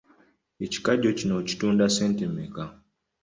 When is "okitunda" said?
1.41-1.85